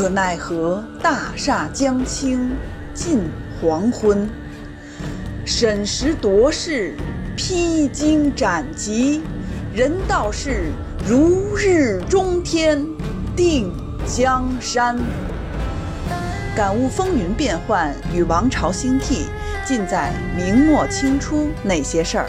[0.00, 2.52] 可奈何大厦将倾
[2.94, 3.20] 近
[3.60, 4.26] 黄昏。
[5.44, 6.94] 审时度势，
[7.36, 9.20] 披荆斩棘，
[9.74, 10.70] 人道是
[11.06, 12.82] 如日中天，
[13.36, 13.70] 定
[14.06, 14.98] 江山。
[16.56, 19.26] 感悟风云变幻与王朝兴替，
[19.66, 22.26] 尽在明末清初那些事儿。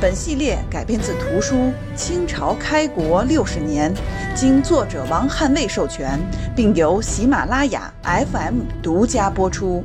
[0.00, 1.56] 本系列改编自图书
[1.96, 3.94] 《清朝开国六十年》，
[4.34, 6.18] 经作者王汉卫授权，
[6.54, 9.84] 并由喜马拉雅 FM 独家播出。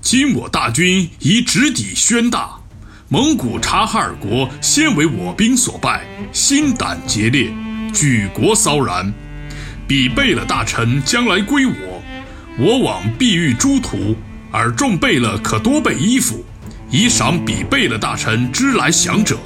[0.00, 2.56] 今我大军已直抵宣大，
[3.08, 7.50] 蒙古察哈尔国先为我兵所败，心胆竭裂，
[7.94, 9.12] 举国骚然。
[9.88, 11.91] 彼贝勒大臣将来归我，
[12.58, 14.14] 我往必欲诸途，
[14.50, 16.44] 而众贝勒可多备衣服，
[16.90, 19.38] 以赏彼贝勒大臣之来降者。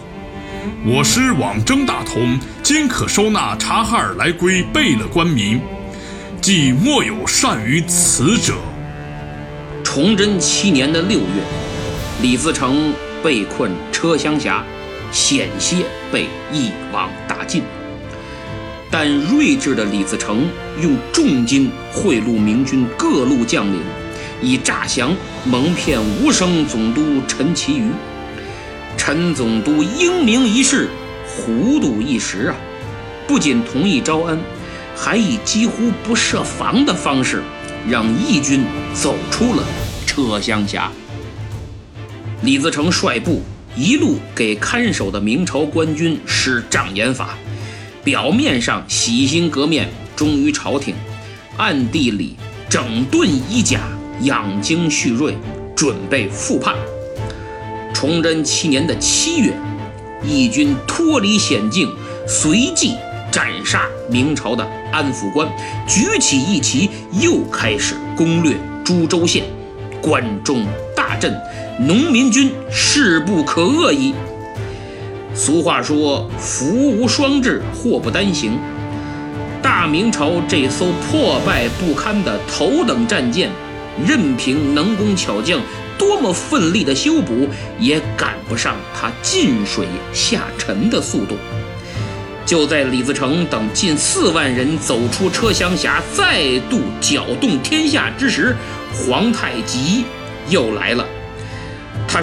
[0.84, 5.60] 我师往征大同，今可收纳察哈尔来归贝勒官民，
[6.40, 8.54] 既莫有善于此者。
[9.84, 11.26] 崇祯七年的六月，
[12.20, 14.64] 李自成被困车厢峡，
[15.12, 17.62] 险些被一网打尽。
[18.98, 20.48] 但睿智的李自成
[20.80, 23.78] 用重金贿赂明军各路将领，
[24.40, 27.90] 以诈降蒙骗吴省总督陈其瑜。
[28.96, 30.88] 陈总督英明一世，
[31.26, 32.56] 糊涂一时啊！
[33.26, 34.38] 不仅同意招安，
[34.96, 37.42] 还以几乎不设防的方式，
[37.86, 39.62] 让义军走出了
[40.06, 40.90] 车厢峡。
[42.40, 43.42] 李自成率部
[43.76, 47.36] 一路给看守的明朝官军施障眼法。
[48.06, 50.94] 表面上洗心革面，忠于朝廷，
[51.56, 52.36] 暗地里
[52.68, 53.80] 整顿衣甲，
[54.20, 55.36] 养精蓄锐，
[55.74, 56.76] 准备复叛。
[57.92, 59.52] 崇祯七年的七月，
[60.24, 61.92] 义军脱离险境，
[62.28, 62.94] 随即
[63.32, 65.48] 斩杀明朝的安抚官，
[65.88, 66.88] 举起义旗，
[67.20, 69.42] 又开始攻略株洲县，
[70.00, 70.64] 关中
[70.94, 71.36] 大震，
[71.80, 74.14] 农民军势不可遏矣。
[75.36, 78.58] 俗话说：“福无双至，祸不单行。”
[79.62, 83.50] 大明朝这艘破败不堪的头等战舰，
[84.06, 85.60] 任凭能工巧匠
[85.98, 87.46] 多么奋力的修补，
[87.78, 91.36] 也赶不上它进水下沉的速度。
[92.46, 98.56] 就在李自成等近四万人走出车厢峡，再度搅动天下之时，
[98.94, 100.06] 皇太极
[100.48, 101.05] 又来了。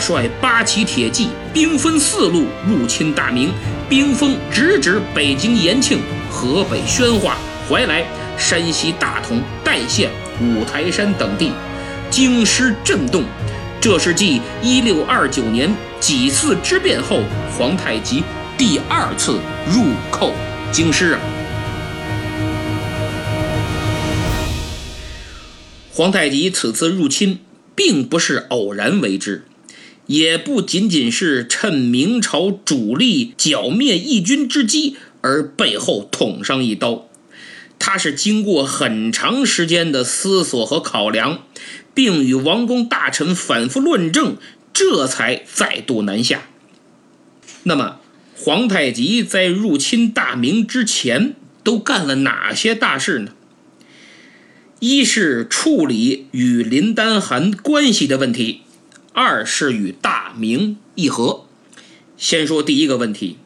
[0.04, 3.54] 率八旗铁骑，兵分四路入侵大明，
[3.88, 7.38] 兵锋直指北京延庆、河北宣化、
[7.70, 8.04] 怀来、
[8.38, 10.10] 山西大同、代县、
[10.42, 11.54] 五台山等地，
[12.10, 13.24] 京师震动。
[13.80, 17.22] 这是继一六二九年几次之变后，
[17.58, 18.26] 皇太极
[18.58, 19.40] 第二次
[19.72, 20.34] 入寇
[20.70, 21.20] 京师啊！
[25.94, 27.40] 皇太极此次入侵，
[27.74, 29.46] 并不是偶然为之。
[30.06, 37.08] 也不仅仅是趁明朝主力剿灭义军之机而背后捅上一刀，
[37.80, 41.44] 他是经过很长时间的思索和考量，
[41.94, 44.36] 并与王公大臣反复论证，
[44.74, 46.50] 这才再度南下。
[47.64, 48.00] 那么，
[48.36, 53.32] 皇太极在入侵大明之前都干了哪些大事呢？
[54.82, 58.64] 一是处理与林丹汗关系的问题。
[59.14, 61.46] 二是与大明议和。
[62.18, 63.38] 先说第一个问题，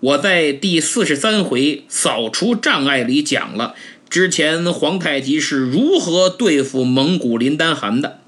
[0.00, 3.74] 我在第四十三回扫除障碍里讲了，
[4.10, 8.20] 之前皇太极是如何对付蒙古林丹汗的。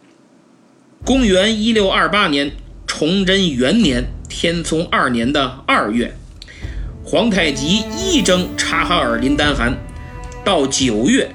[1.04, 2.52] 公元一六二八年，
[2.86, 6.16] 崇祯元年，天聪二年的二月，
[7.04, 9.76] 皇太极一征察哈尔林丹汗，
[10.42, 11.34] 到九月，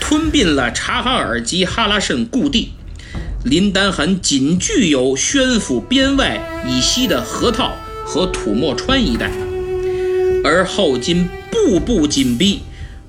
[0.00, 2.72] 吞并了察哈尔及哈拉慎故地。
[3.42, 7.72] 林丹汗仅具有宣府边外以西的河套
[8.04, 9.32] 和土默川一带，
[10.44, 12.60] 而后金步步紧逼，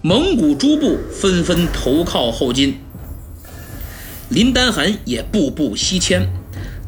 [0.01, 2.75] 蒙古诸部纷纷投靠后金，
[4.29, 6.29] 林丹汗也步步西迁。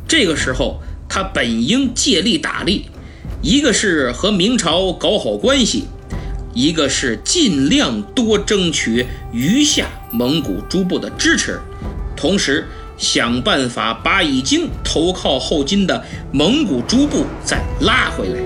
[0.08, 2.86] 这个时候，他本应借力打力，
[3.42, 5.84] 一个是和明朝搞好关系，
[6.54, 11.60] 一个是尽量多争取余下蒙古诸部的支持，
[12.16, 12.66] 同时。
[13.04, 16.02] 想办法把已经投靠后金的
[16.32, 18.40] 蒙古诸部再拉回来，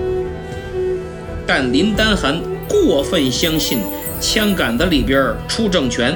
[1.46, 2.38] 但林丹汗
[2.68, 3.78] 过分相信
[4.20, 6.12] 枪杆子里边出政权，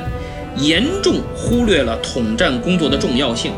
[0.56, 3.52] 严重忽略了统战工作的重要性。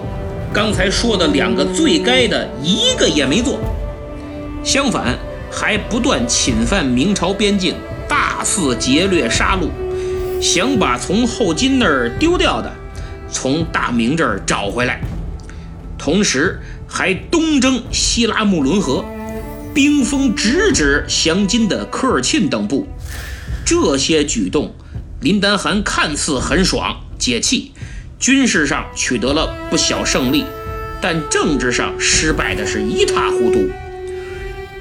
[0.52, 3.58] 刚才说的两个最该的一个也没做，
[4.62, 5.18] 相反
[5.50, 7.74] 还不断侵犯明朝边境，
[8.06, 9.70] 大肆劫掠杀戮，
[10.42, 12.70] 想把从后金那儿丢掉的，
[13.34, 15.02] 从大明这儿找回来，
[15.98, 19.04] 同时还东征西拉木伦河，
[19.74, 22.86] 兵锋直指降金的科尔沁等部。
[23.66, 24.72] 这些举动，
[25.20, 27.72] 林丹汗看似很爽解气。
[28.20, 30.44] 军事上取得了不小胜利，
[31.02, 33.68] 但政治上失败的是一塌糊涂。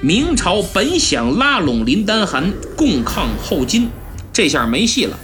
[0.00, 3.90] 明朝本想拉拢林丹汗共抗后金，
[4.32, 5.18] 这下没戏了。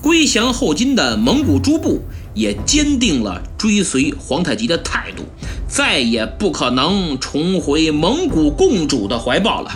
[0.00, 2.02] 归降后金的蒙古诸部
[2.34, 5.24] 也坚定了追随皇太极的态度，
[5.68, 9.70] 再也不可能重回蒙古共主的怀抱了。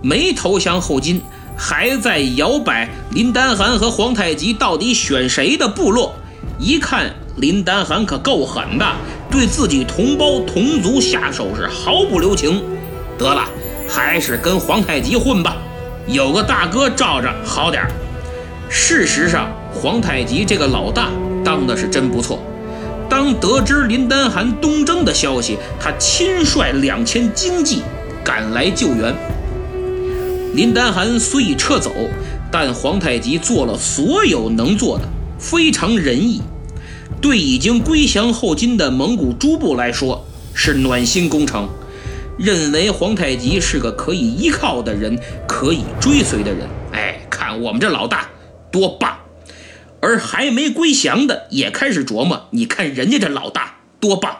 [0.00, 1.20] 没投降后金，
[1.56, 6.14] 还在摇摆林丹汗和皇太极到底选谁的部落。
[6.58, 8.86] 一看林丹汗可够狠的，
[9.30, 12.62] 对自己同胞同族下手是毫不留情。
[13.16, 13.44] 得了，
[13.88, 15.56] 还是跟皇太极混吧，
[16.06, 17.90] 有个大哥罩着好点儿。
[18.68, 21.10] 事实上，皇太极这个老大
[21.44, 22.38] 当的是真不错。
[23.08, 27.82] 当得知林丹汗东征的消息，他亲率两千精骑
[28.22, 29.14] 赶来救援。
[30.54, 31.90] 林丹汗虽已撤走，
[32.50, 35.04] 但皇太极做了所有能做的。
[35.38, 36.42] 非常仁义，
[37.20, 41.68] 对已经归降后金的蒙古诸部来说是暖心工程，
[42.36, 46.66] 认为皇太极是个可以依靠的人，可以追随的人。
[46.92, 48.26] 哎，看我们这老大
[48.70, 49.16] 多棒！
[50.00, 54.38] 而还没归降的也开始琢磨，你看人家这老大多棒！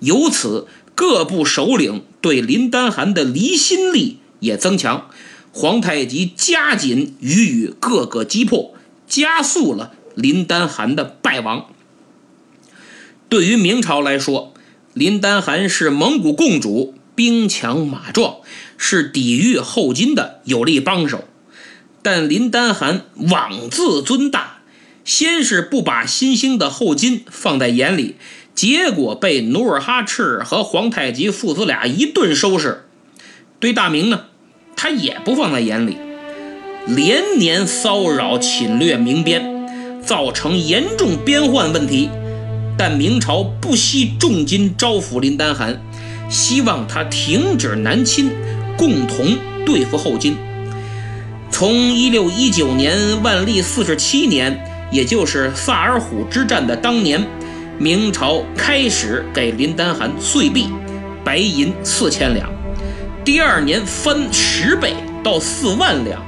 [0.00, 5.10] 由此，各部首领对林丹汗的离心力也增强，
[5.52, 8.74] 皇太极加紧予以各个击破，
[9.06, 9.92] 加速了。
[10.16, 11.66] 林丹汗的败亡，
[13.28, 14.52] 对于明朝来说，
[14.92, 18.38] 林丹汗是蒙古共主，兵强马壮，
[18.76, 21.24] 是抵御后金的有力帮手。
[22.02, 24.49] 但林丹汗妄自尊大，
[25.10, 28.14] 先是不把新兴的后金放在眼里，
[28.54, 32.84] 结果被努尔哈赤和皇太极父子俩一顿收拾。
[33.58, 34.26] 对大明呢，
[34.76, 35.96] 他也不放在眼里，
[36.86, 40.00] 连年骚扰侵略明边。
[40.00, 42.08] 造成严重边患问题，
[42.78, 45.82] 但明朝不惜重金招抚林丹汗，
[46.30, 48.30] 希望他停止南侵，
[48.78, 49.36] 共同
[49.66, 50.36] 对付后金。
[51.50, 57.24] 从一六一九年万历四十七年，也就是萨尔浒之战的当年，
[57.78, 60.68] 明朝开始给林丹汗岁币，
[61.24, 62.48] 白银四千两，
[63.24, 66.20] 第二年翻十倍到四万两，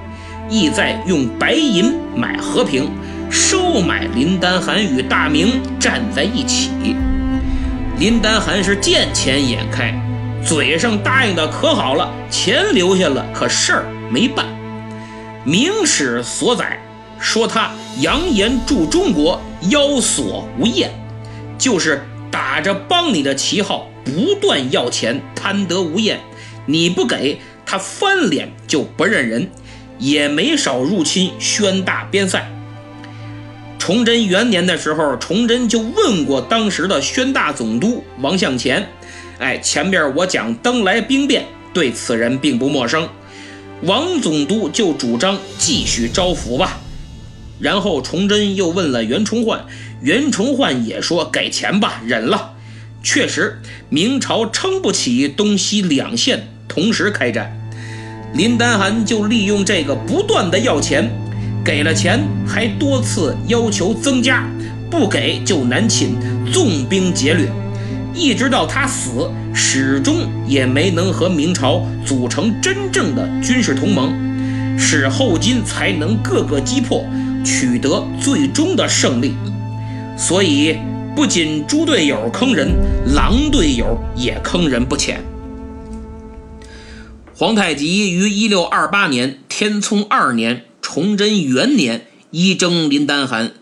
[0.49, 2.91] 意在用白银买和平。
[3.31, 6.69] 收买林丹汗与大明站在一起，
[7.99, 9.95] 林丹汗是见钱眼开，
[10.45, 14.45] 嘴上答应的可好了，钱留下了，可事儿没办。
[15.45, 16.79] 明史所载
[17.23, 17.71] 说他
[18.01, 19.41] 扬言助中国，
[19.71, 20.91] 腰索无厌，
[21.57, 26.21] 就是打着帮你的旗号，不断要钱，贪得无厌。
[26.67, 29.49] 你不给他翻脸就不认人，
[29.99, 32.51] 也没少入侵宣大边塞。
[33.79, 38.89] 崇祯元年的时候，崇祯就问过当时的宣大总督王向前
[39.39, 43.09] ：“哎，前边我讲登莱兵变，对此人并不陌生。”
[43.83, 46.81] 王总督就主张继续招抚吧。
[47.63, 49.67] 然后崇祯又问了袁崇焕，
[50.01, 52.55] 袁崇焕也说：“给钱吧，忍了。”
[53.05, 57.57] 确实，明朝撑不起东西两线同时开战，
[58.35, 61.09] 林丹汗就利用这个不断的要钱。
[61.65, 64.45] 给了钱，还多次要求增加，
[64.91, 66.17] 不给就南侵，
[66.53, 67.49] 纵兵劫掠，
[68.13, 74.13] 一直到他死，始终也没能和明朝组成真正的军事同盟，
[74.77, 77.05] 使后金才能各个击破，
[77.45, 79.35] 取得最终的胜利。
[80.17, 80.77] 所以，
[81.15, 82.69] 不仅猪队友坑人，
[83.15, 85.23] 狼队友也坑人不浅。
[87.35, 90.65] 皇太极于一六二八年天聪二年。
[90.85, 93.53] 崇祯元年，一征林丹汗，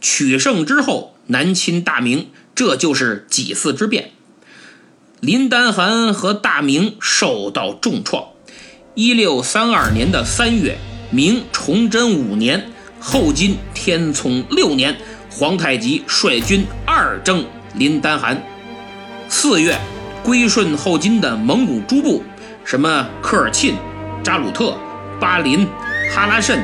[0.00, 4.10] 取胜之后南侵大明，这就是几次之变。
[5.20, 8.30] 林丹汗和大明受到重创。
[8.94, 10.78] 一六三二年的三月，
[11.12, 12.70] 明崇祯五年，
[13.00, 14.94] 后金天聪六年，
[15.30, 17.42] 皇太极率军二征
[17.74, 18.40] 林丹汗。
[19.26, 19.78] 四月，
[20.22, 22.22] 归顺后金的蒙古诸部，
[22.62, 23.74] 什么科尔沁、
[24.22, 24.76] 扎鲁特、
[25.18, 25.66] 巴林、
[26.14, 26.62] 哈拉慎。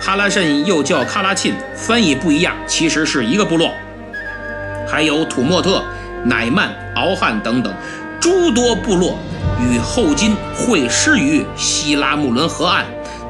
[0.00, 3.72] 哈拉慎又叫喀拉沁，翻译不一样，其实是一个部落。
[4.88, 5.84] 还有土默特、
[6.24, 7.72] 乃曼、敖汉等等
[8.20, 9.16] 诸多部落
[9.60, 12.84] 与后金会师于西拉木伦河岸，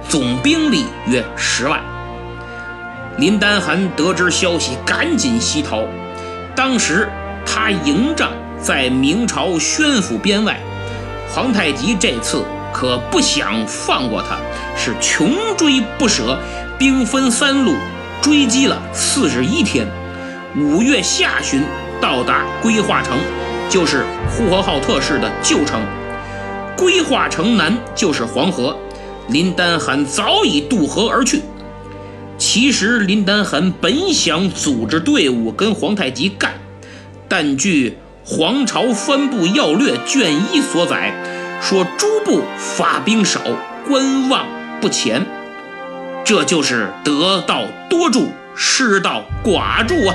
[0.09, 1.83] 总兵力约十万。
[3.19, 5.83] 林丹汗得知消息，赶紧西逃。
[6.55, 7.09] 当时
[7.45, 10.61] 他营帐在明朝宣府边外，
[11.29, 14.39] 皇太极这次可不想放过他，
[14.77, 16.39] 是穷追不舍，
[16.79, 17.75] 兵分三路
[18.23, 19.85] 追击了四十一天。
[20.57, 21.65] 五月下旬
[22.01, 23.19] 到达归化城，
[23.69, 25.81] 就是呼和浩特市的旧城。
[26.77, 28.77] 归化城南就是黄河，
[29.27, 31.43] 林丹汗早已渡河而去。
[32.39, 36.55] 其实林丹汗本想组织队伍跟皇太极干，
[37.29, 37.91] 但据
[38.25, 41.13] 《皇朝藩部要略》卷一所载，
[41.61, 43.41] 说诸部发兵少，
[43.89, 44.47] 观望
[44.81, 45.27] 不前，
[46.25, 50.15] 这就是得道多助，失道寡助啊。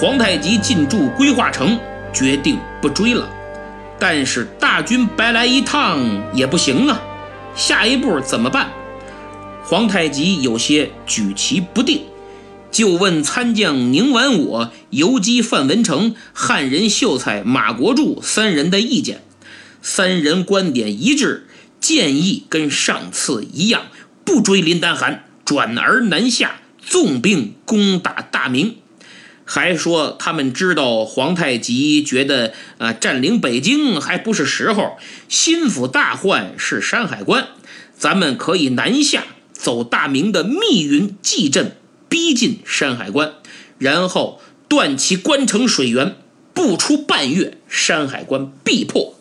[0.00, 1.76] 皇太极进驻归化城，
[2.12, 3.28] 决定不追了。
[3.98, 5.98] 但是大军白来一趟
[6.32, 7.02] 也不行啊，
[7.56, 8.68] 下一步怎么办？
[9.70, 12.02] 皇太极有些举棋不定，
[12.72, 19.22] 就问参将宁完我、游击范文成、汉人秀才马国柱三人的意见。
[19.80, 21.46] 三人观点一致，
[21.80, 23.82] 建议跟上次一样，
[24.24, 28.74] 不追林丹汗，转而南下，纵兵攻打大明。
[29.44, 34.96] 还说他们知道皇太极觉得啊占领北京还不是时候，
[35.28, 37.46] 心腹大患是山海关，
[37.96, 39.22] 咱们可以南下
[39.60, 41.76] 走大明的密云蓟镇，
[42.08, 43.34] 逼近山海关，
[43.76, 46.16] 然后断其关城水源，
[46.54, 49.14] 不出半月，山海关必破。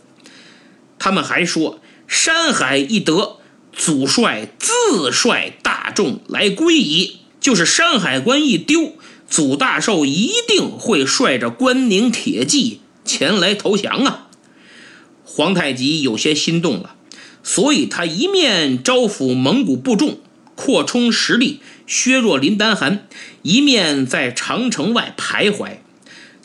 [0.97, 3.39] 他们还说山海一得，
[3.73, 8.93] 祖帅自率大众来归矣，就是山海关一丢。
[9.27, 14.29] 祖大寿一定会率着关宁铁骑前来投降啊！
[15.23, 16.95] 皇太极有些心动了，
[17.43, 20.17] 所以他一面招抚蒙古部众，
[20.59, 23.07] 扩充实力，削弱林丹汗，
[23.43, 25.77] 一面在长城外徘徊。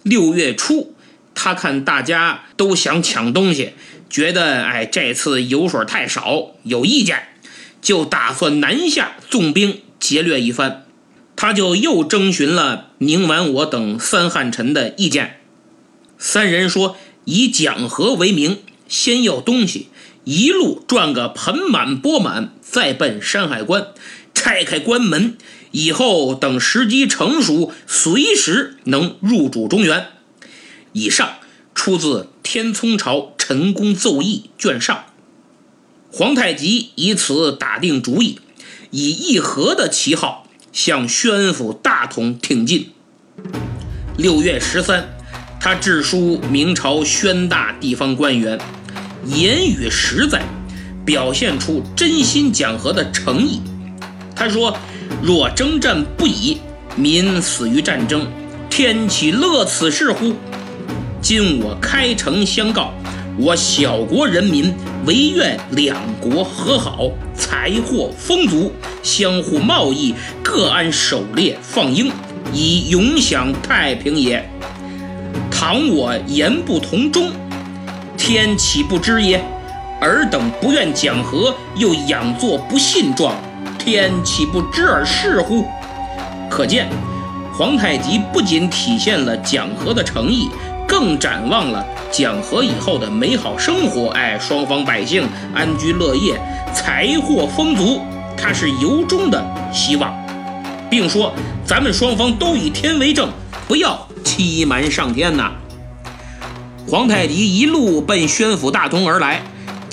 [0.05, 0.95] 六月初，
[1.35, 3.73] 他看大家都想抢东西，
[4.09, 7.27] 觉得哎这次油水太少，有意见，
[7.83, 10.85] 就打算南下纵兵劫掠一番。
[11.35, 15.41] 他就又征询了宁完我等三汉臣的意见。
[16.17, 19.89] 三人说，以讲和为名，先要东西，
[20.23, 23.87] 一路赚个盆满钵满，再奔山海关，
[24.35, 25.39] 拆开关门，
[25.71, 30.09] 以后等时机成熟，随时能入主中原。
[30.93, 31.35] 以上
[31.73, 35.05] 出自《天聪朝陈公奏议》卷上。
[36.11, 38.41] 皇太极以此打定主意，
[38.91, 40.49] 以议和的旗号。
[40.73, 42.91] 向宣府大同挺进。
[44.19, 45.09] 六月十三，
[45.61, 48.59] 他致书明朝宣大地方官员，
[49.25, 50.45] 言语实在，
[51.05, 53.61] 表现出真心讲和的诚意。
[54.35, 54.77] 他说
[55.23, 56.59] ：“若征战不已，
[56.97, 58.27] 民死于战争，
[58.69, 60.35] 天岂乐此事乎？
[61.21, 62.93] 今我开城相告。”
[63.37, 64.73] 我小国人民
[65.07, 68.71] 唯愿两国和好，财货丰足，
[69.03, 72.13] 相互贸易，各安狩猎放鹰，
[72.53, 74.49] 以永享太平也。
[75.51, 77.33] 倘我言不同衷，
[78.17, 79.45] 天岂不知也？
[80.05, 83.35] 尔等不愿讲和，又养作不信状，
[83.79, 85.65] 天岂不知尔是乎？
[86.51, 86.91] 可见，
[87.57, 90.51] 皇太极不仅体现了讲和的诚意。
[90.87, 96.39] 更展望了讲和以后的美好生活，哎，双方百姓安居乐业，
[96.75, 98.03] 财货丰足，
[98.37, 99.43] 他是由衷的
[99.73, 100.15] 希望，
[100.91, 101.33] 并说
[101.65, 103.31] 咱们双方都以天为证，
[103.67, 105.53] 不要欺瞒上天呐。
[106.87, 109.43] 皇太极一路奔宣府大同而来，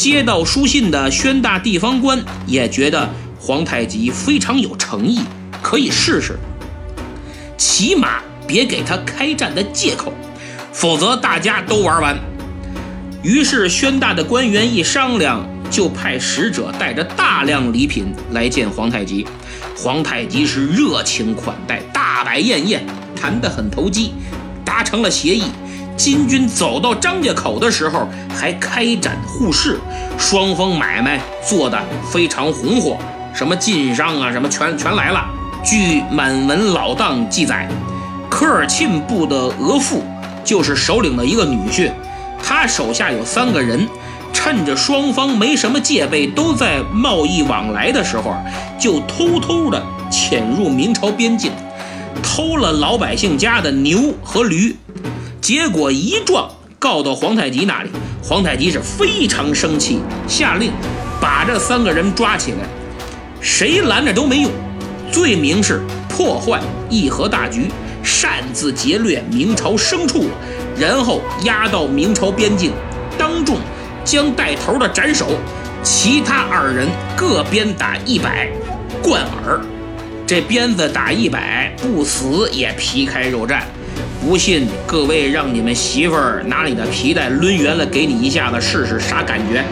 [0.02, 3.08] 接到书信的宣大地方官也觉得
[3.40, 5.20] 皇太极非常有诚意，
[5.62, 6.40] 可以试试，
[7.56, 10.12] 起码别给他开战的借口。
[10.74, 12.18] 否则大家都玩完。
[13.22, 19.28] 于是宣大的官员一商量，就派使者带着大量礼品来见皇太极。
[19.78, 22.84] 皇太极是热情款待，大摆宴宴，
[23.16, 24.16] 谈得很投机，
[24.66, 25.44] 达成了协议。
[25.98, 29.80] 金军走到张家口的时候，还开展互市，
[30.18, 31.80] 双方买卖做得
[32.12, 32.98] 非常红火，
[33.34, 35.24] 什么晋商啊，什么全全来了。
[35.64, 37.68] 据满文老档记载，
[38.30, 40.02] 科尔沁部的额驸。
[40.44, 41.92] 就是首领的一个女婿，
[42.44, 43.88] 他手下有三个人，
[44.34, 48.36] 趁着双方没什么戒备，都在贸易往来的时候，
[48.80, 51.52] 就偷偷的潜入明朝边境，
[52.24, 54.76] 偷了老百姓家的牛和驴，
[55.42, 57.90] 结果一状告到皇太极那里，
[58.22, 60.72] 皇太极是非常生气，下令
[61.20, 62.60] 把这三个人抓起来，
[63.42, 64.52] 谁拦着都没用，
[65.12, 67.72] 罪名是破坏议和大局，
[68.04, 70.26] 擅自劫掠明朝牲畜，
[70.78, 72.72] 然后押到明朝边境，
[73.18, 73.58] 当众
[74.06, 75.32] 将带头的斩首，
[75.82, 78.48] 其他二人各鞭打一百，
[79.02, 79.60] 贯耳。
[80.28, 83.62] 这鞭子打一百，不死也皮开肉绽。
[84.22, 89.64] 不信各位让你们媳妇儿拿你的皮带抡圆了，给你一下子试试啥感觉？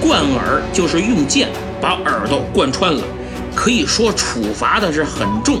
[0.00, 1.50] 贯耳就是用剑
[1.82, 3.02] 把耳朵贯穿了，
[3.54, 5.60] 可以说处罚的是很重。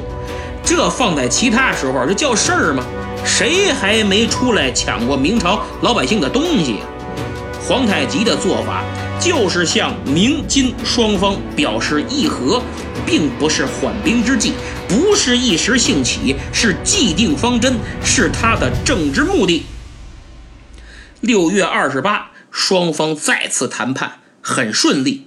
[0.64, 2.82] 这放在其他时候，这叫事儿吗？
[3.26, 6.76] 谁还没出来抢过明朝老百姓的东西？
[7.60, 8.82] 皇太极的做法
[9.20, 12.62] 就是向明金双方表示议和。
[13.06, 14.54] 并不是缓兵之计，
[14.88, 19.66] 不是一时兴起，是既定方针，是他的政治目的。
[21.20, 25.26] 六月二十八，双方再次谈判，很顺利。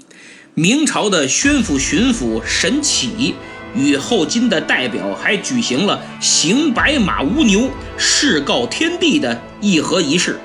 [0.56, 3.36] 明朝的宣抚巡抚沈启
[3.76, 10.40] 与后金的代表还举行了行白马无牛，誓告天地的议和仪式，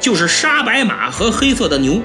[0.00, 2.02] 就是杀白马和黑色的牛，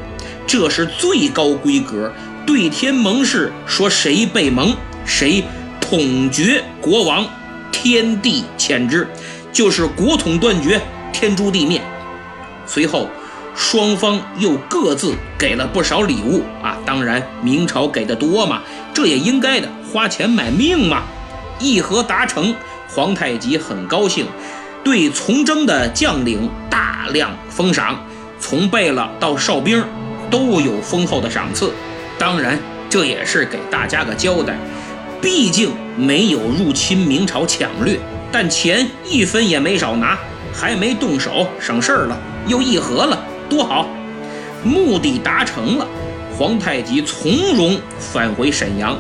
[0.48, 2.12] 这是最高规格。
[2.46, 4.74] 对天盟誓，说谁被蒙，
[5.06, 5.44] 谁
[5.82, 7.26] 统绝国王，
[7.74, 9.06] 天地谴之，
[9.52, 11.82] 就是国统断绝，天诛地灭。
[12.66, 13.10] 随后，
[13.54, 18.62] 双方又各自给了不少礼物啊，当然明朝给的多嘛，
[18.94, 21.04] 这也应该的，花钱买命嘛。
[21.60, 22.56] 议和达成，
[22.88, 24.26] 皇太极很高兴，
[24.86, 28.00] 对从征的将领大量封赏，
[28.40, 29.84] 从贝勒到哨兵
[30.30, 31.72] 都有丰厚的赏赐。
[32.18, 32.60] 当然，
[32.90, 34.56] 这也是给大家个交代，
[35.22, 38.00] 毕竟没有入侵明朝抢掠，
[38.32, 40.18] 但钱一分也没少拿，
[40.54, 43.88] 还没动手，省事儿了，又议和了，多好！
[44.64, 45.88] 目的达成了，
[46.36, 48.98] 皇太极从容返回沈阳，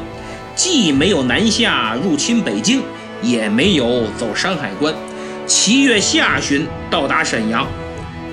[0.55, 2.83] 既没有南下入侵北京，
[3.21, 4.93] 也没有走山海关，
[5.47, 7.67] 七月下旬到达沈阳。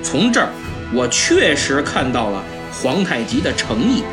[0.03, 0.49] 从这儿，
[0.93, 2.43] 我确实看到了
[2.81, 4.03] 皇太极的诚意。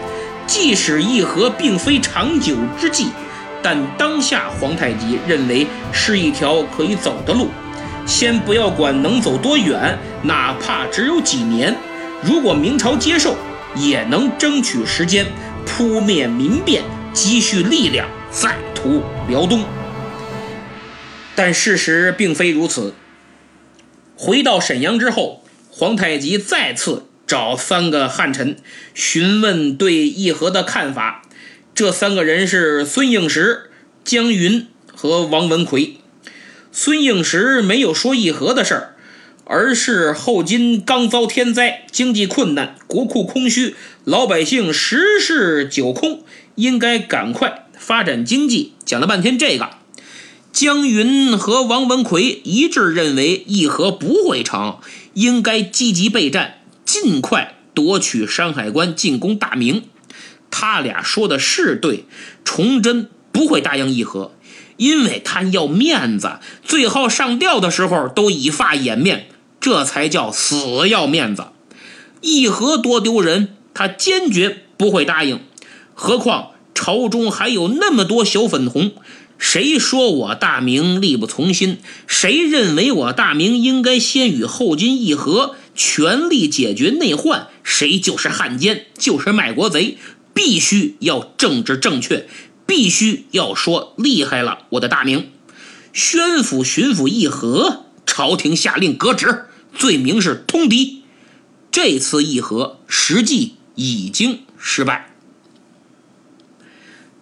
[0.47, 3.09] 即使议和并非长久之计，
[3.63, 7.49] 但当下皇太极认为是一条可以走的路。
[8.05, 11.75] 先不要管能走多远，哪怕只有几年，
[12.23, 13.37] 如果明朝接受，
[13.77, 15.25] 也能争取时间
[15.65, 19.65] 扑灭民变，积蓄力量，再图辽东。
[21.37, 22.95] 但事实并非如此。
[24.17, 27.07] 回到沈阳之后，皇太极再次。
[27.33, 28.59] 找三个汉臣
[28.93, 31.23] 询问对议和的看法。
[31.75, 33.71] 这三个人是孙应时、
[34.05, 35.97] 江云和王文奎。
[36.73, 38.97] 孙应时没有说议和的事儿，
[39.47, 46.23] 而是后金刚遭天灾，经济困难，国库空虚，老百姓十室九空，
[46.57, 48.75] 应该赶快发展经济。
[48.85, 49.71] 讲了半天这个，
[50.53, 54.77] 江云和王文奎一致认为议和不会成，
[55.15, 56.59] 应该积极备战。
[56.93, 59.85] 尽快夺取山海关，进攻大明。
[60.51, 62.05] 他俩说的是对，
[62.45, 64.35] 崇祯不会答应议和，
[64.77, 69.29] 因为他要面子，最后上吊的时候都以发掩面，
[69.59, 71.47] 这才叫死要面子。
[72.21, 75.41] 议和多丢人，他坚决不会答应。
[75.95, 78.93] 何况朝中还有那么多小粉红，
[79.39, 81.79] 谁说我大明力不从心？
[82.07, 85.57] 谁认为我大明应该先与后金议和？
[85.75, 89.99] 全力解决内患，谁就是汉奸，就是卖国贼，
[90.35, 92.29] 必须要政治正确，
[92.67, 95.31] 必须要说厉害了，我的大明。
[95.93, 101.03] 宣府巡抚议和，朝廷下令革职，罪名是通敌。
[101.71, 105.15] 这次议和实际已经失败，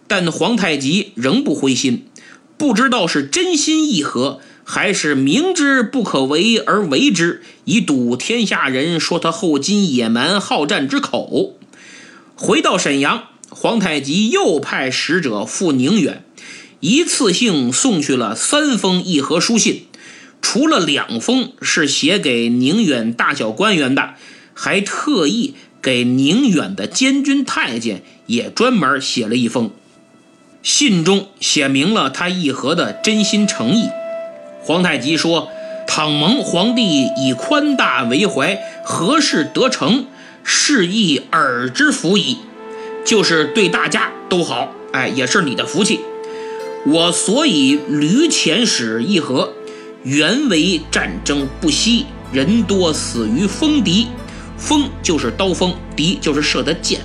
[0.08, 2.06] 但皇太极仍不灰心，
[2.58, 4.40] 不知道是真心议和。
[4.72, 11.56] 还是明知不可为而为之，以堵天下人说他后金野蛮好战之口。
[12.36, 16.22] 回到沈阳，皇太极又派使者赴宁远，
[16.78, 19.86] 一次性送去了三封议和书信，
[20.40, 24.14] 除了两封是写给宁远大小官员的，
[24.54, 29.72] 还特意给宁远的监军太监也专门写了一封，
[30.62, 33.88] 信中写明了他议和的真心诚意。
[34.62, 35.48] 皇太极说
[35.86, 40.06] ：“倘蒙皇帝以宽大为怀，何事得成？
[40.44, 42.38] 是亦尔之福矣。
[43.04, 46.00] 就是对大家都好，哎，也是你的福气。
[46.86, 49.52] 我所以屡遣使议和，
[50.02, 54.08] 原为战争不息，人多死于锋敌。
[54.58, 57.00] 锋就是刀锋，敌就是射的箭，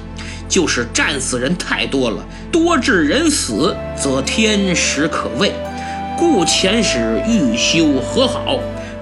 [0.50, 5.54] 就是战死人太多了，多致人死，则天时可畏。
[6.18, 8.58] 故遣使欲修和好，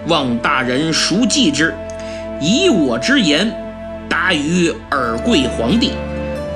[0.07, 1.73] 望大人熟记之。
[2.41, 3.51] 以我之言，
[4.09, 5.91] 达于尔贵皇帝。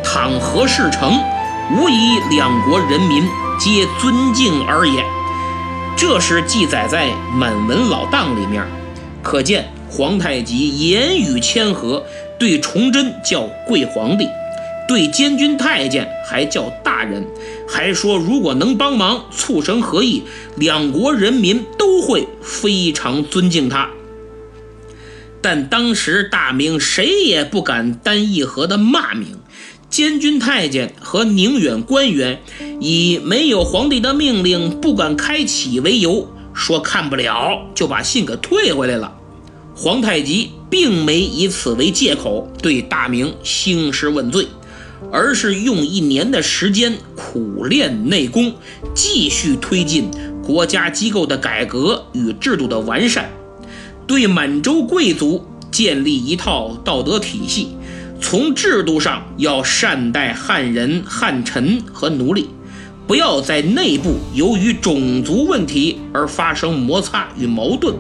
[0.03, 1.19] 倘何事成，
[1.77, 3.23] 无疑两国人民。
[3.59, 5.03] 皆尊敬而也，
[5.95, 8.63] 这是记载在满文老档里面，
[9.23, 12.03] 可见皇太极言语谦和，
[12.37, 14.29] 对崇祯叫贵皇帝，
[14.87, 17.25] 对监军太监还叫大人，
[17.67, 20.23] 还说如果能帮忙促成和议，
[20.55, 23.89] 两国人民都会非常尊敬他。
[25.41, 29.37] 但当时大明谁也不敢担议和的骂名。
[29.89, 32.41] 监军太监和宁远官员
[32.81, 39.15] 以没有皇帝的命令不敢开启为由，说看不了，就把信给退回来了。
[39.73, 44.47] 皇太极并没以此为借口对大明兴师问罪，
[45.11, 48.53] 而是用一年的时间苦练内功，
[48.93, 50.09] 继续推进
[50.43, 53.29] 国家机构的改革与制度的完善，
[54.05, 57.69] 对满洲贵族建立一套道德体系。
[58.19, 62.49] 从制度上要善待汉人、汉臣和奴隶，
[63.05, 67.95] 不要在内部由于种族问题而发生摩擦与矛盾。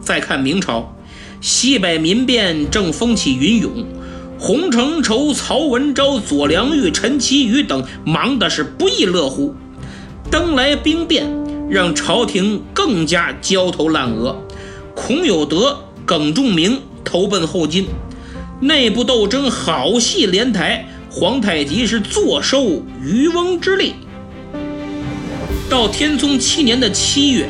[0.00, 0.96] 再看明朝，
[1.42, 3.84] 西北民变正风起云涌，
[4.44, 9.54] 洪承畴、曹文昭、左良玉、陈其瑜等忙的是不亦乐乎。
[10.32, 11.32] 登来兵变，
[11.70, 14.36] 让朝廷更加焦头烂额。
[14.96, 17.86] 孔有德、耿仲明投奔后金。
[18.60, 23.94] 内部斗争好戏连台，皇太极是坐收渔翁之利。
[25.70, 27.48] 到天聪七年的七月，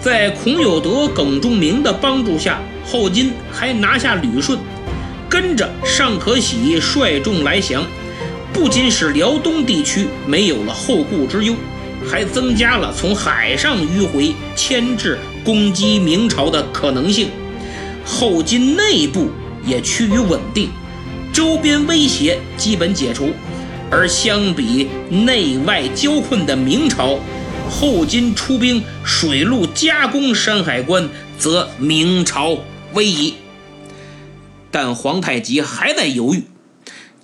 [0.00, 4.58] 在孔有德、耿仲明的帮助下，后金还拿下旅顺，
[5.28, 7.84] 跟着尚可喜率众来降，
[8.52, 11.54] 不仅使辽东地区没有了后顾之忧，
[12.08, 17.28] 还增加了从海上迂回牵制攻击明朝的可能性。
[18.04, 19.30] 后金内部。
[19.66, 20.70] 也趋于稳定，
[21.30, 23.30] 周边威胁基本解除，
[23.90, 27.18] 而相比内外交困的明朝，
[27.68, 31.06] 后金出兵水陆加攻山海关，
[31.38, 32.56] 则明朝
[32.94, 33.34] 危矣。
[34.70, 36.44] 但皇太极还在犹豫，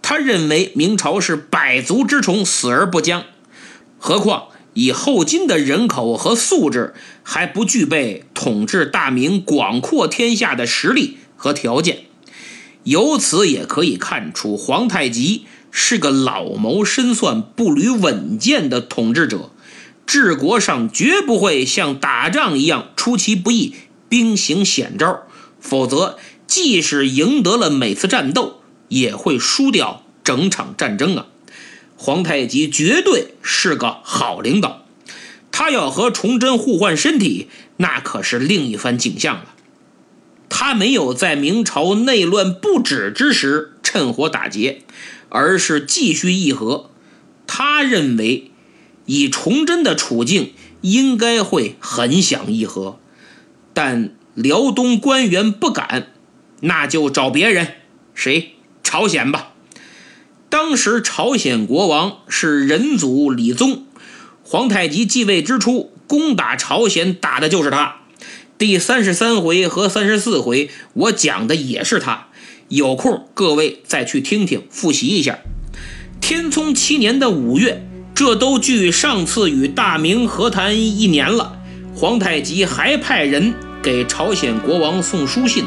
[0.02, 3.24] 他认为明朝是百足之虫，死而不僵。
[3.98, 12.04] 何况以后金的人口和素质，还不具备统治大明、广阔天下的实力和条件。
[12.82, 19.50] 由此也可以看出，皇太极是个老谋深算、步履稳健的统治者，
[20.06, 23.74] 治国上绝不会像打仗一样出其不意、
[24.10, 25.22] 兵行险招，
[25.58, 26.18] 否则
[26.54, 31.26] 即使赢得了每次战斗，也会输掉整场战争啊！
[31.96, 34.86] 皇太极绝对是个好领导，
[35.50, 39.46] 他要和崇祯互换身体，那可是另一番景象了。
[40.48, 44.82] 他没有在明朝内乱不止之时趁火打劫，
[45.30, 46.88] 而是继续议和。
[47.48, 48.52] 他认为，
[49.06, 53.00] 以崇祯的处境，应该会很想议和，
[53.72, 56.12] 但辽东官员不敢，
[56.60, 57.74] 那就找别人，
[58.14, 58.54] 谁？
[58.82, 59.52] 朝鲜吧。
[60.48, 63.84] 当时朝鲜国王是仁祖李宗，
[64.44, 67.96] 皇太极继位之初，攻打朝鲜打的就是他。
[68.56, 72.28] 第三十三回和三十四回，我讲的也是他。
[72.68, 75.40] 有空各位再去听听，复习一下。
[76.20, 81.58] 天聪七年的五月，这都距上次与大明和谈一年了。
[81.94, 85.64] 皇太极还派人给朝鲜国王送书信，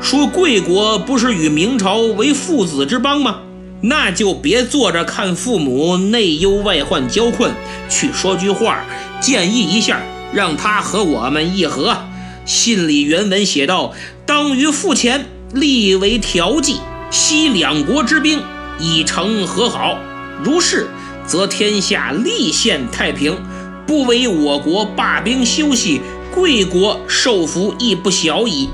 [0.00, 3.40] 说贵国不是与明朝为父子之邦吗？
[3.82, 7.52] 那就别坐着看父母内忧外患交困，
[7.88, 8.84] 去说句话，
[9.20, 10.00] 建议一下。
[10.32, 11.96] 让他和我们议和。
[12.44, 13.94] 信里原文写道
[14.26, 16.76] ：“当于父前立为调剂，
[17.10, 18.42] 息两国之兵，
[18.78, 19.98] 以成和好。
[20.42, 20.88] 如是，
[21.26, 23.38] 则天下立现太平，
[23.86, 26.02] 不为我国罢兵休息，
[26.34, 28.68] 贵国受福亦不小矣。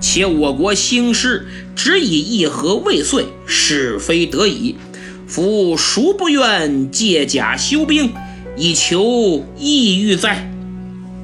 [0.00, 4.76] 且我国兴师，只以议和未遂，是非得已。
[5.26, 8.12] 夫孰不愿借甲休兵，
[8.56, 10.50] 以求意欲哉？”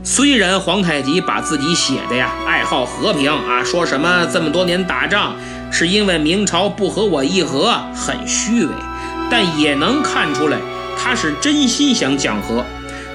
[0.05, 5.35] 虽然皇太极把自己写的呀爱好和平啊，说什么这么多年打仗
[5.73, 8.71] 是因为明朝不和我议和，很虚伪，
[9.31, 10.59] 但也能看出来
[10.99, 12.63] 他是真心想讲和。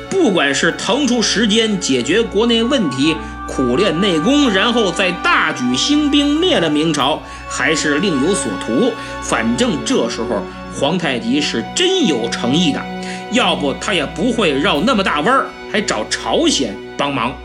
[0.10, 3.15] 不管是腾出时间解决国内问题，
[3.50, 12.80] 苦练内功，然后再大举兴兵灭了明朝，还是另有所图，反正这时候皇太极是真有诚意的，
[13.32, 17.36] 要不他也不会绕那么大弯儿，还找朝鲜帮忙。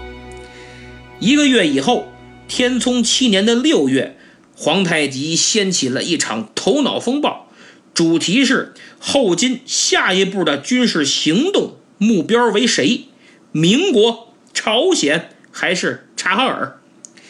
[1.19, 2.13] 一个月以后，
[2.47, 4.17] 天聪七年的六月，
[4.55, 7.49] 皇太极掀起了一场头脑风暴，
[7.95, 11.77] 主题是后金下一步的军事行动。
[11.97, 13.07] 目标为谁？
[13.53, 16.81] 民国、朝鲜还是察哈尔？《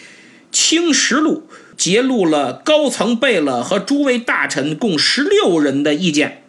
[0.50, 6.42] 清实录》揭露了高层贝勒和诸位大臣共十六人的意见，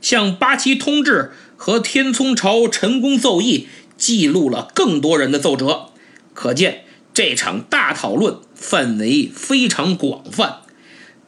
[0.00, 5.90] 向八旗通志和天聪朝陈公奏议记录了更多人的奏折，
[6.32, 10.60] 可见这场大讨论范围非常广泛。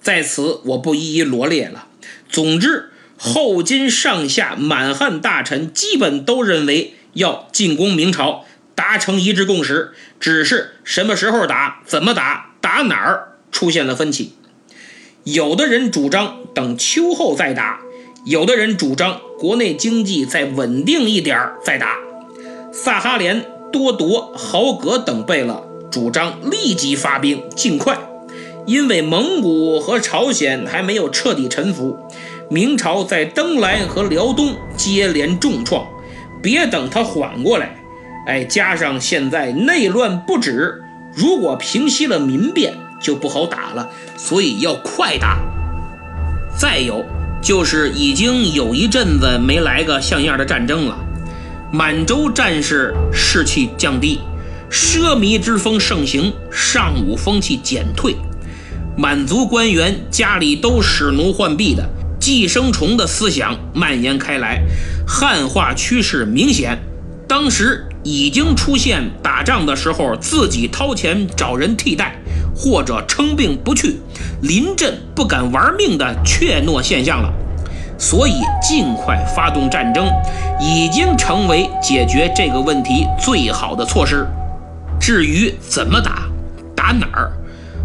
[0.00, 1.88] 在此我不一一罗列了。
[2.30, 2.90] 总之。
[3.20, 8.44] 后金上下满汉大臣基本都认为要进攻明朝，
[8.78, 14.34] 达成一致共识，只是什么时候打、怎么打、打哪儿出现了分歧。
[15.24, 17.80] 有的人主张等秋后再打，
[18.24, 21.96] 有的人主张国内经济再稳定一点再打。
[22.72, 27.98] 萨哈连、多铎、豪格等贝勒主张立即发兵，尽快，
[28.64, 31.98] 因为蒙古和朝鲜还没有彻底臣服。
[32.48, 35.84] 明朝在登莱和辽东接连重创，
[36.40, 37.82] 别等他缓过来，
[38.28, 40.82] 哎，加上现在内乱不止，
[41.14, 43.88] 如果平息了民变就不好打了，
[44.18, 45.38] 所以要快打。
[46.54, 47.02] 再有
[47.40, 50.98] 就是已经有一阵子没来个像样的战争了，
[51.72, 54.20] 满洲战士士气降低，
[54.70, 58.14] 奢靡之风盛行，尚武风气减退，
[58.94, 61.88] 满族官员家里都使奴换婢的。
[62.20, 64.60] 寄生虫的思想蔓延开来，
[65.06, 66.78] 汉化趋势明显。
[67.26, 72.18] 当时已经出现打仗的时候自己掏钱找人替代，
[72.56, 74.00] 或者称病不去，
[74.40, 77.30] 临阵不敢玩命的怯懦现象了。
[77.98, 80.08] 所以，尽快发动战争
[80.58, 84.26] 已经成为解决这个问题最好的措施。
[84.98, 86.22] 至于怎么打，
[86.74, 87.30] 打哪儿，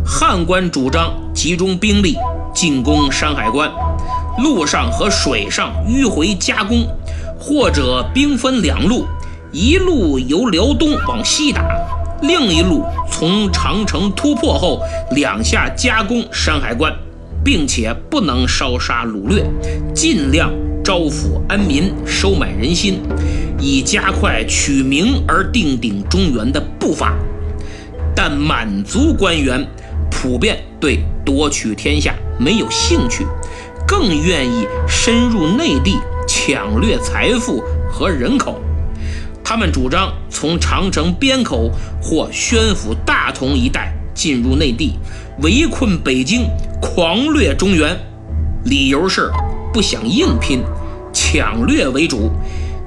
[0.06, 2.16] 汉官主张集中兵力
[2.54, 3.70] 进攻山海关。
[4.38, 6.88] 路上和水上迂回夹攻，
[7.38, 9.06] 或者兵分两路，
[9.54, 11.64] 一路由辽东往西打，
[12.24, 16.92] 另一路从长城突破后两下夹攻山海关，
[17.46, 19.46] 并且不能烧杀掳掠，
[19.94, 20.52] 尽量
[20.84, 23.00] 招抚安民，收买人心，
[23.60, 27.14] 以加快取名而定鼎中原的步伐。
[28.16, 29.64] 但满族官员
[30.10, 33.24] 普遍对夺取天下没有兴趣。
[33.86, 37.62] 更愿意深入内地抢掠财富
[37.92, 38.60] 和人口，
[39.44, 41.70] 他们主张从长城边口
[42.02, 44.94] 或宣府大同一带进入内地，
[45.42, 46.46] 围困北京，
[46.82, 47.98] 狂掠中原。
[48.66, 49.30] 理由是
[49.74, 50.64] 不想硬拼，
[51.12, 52.32] 抢掠为主。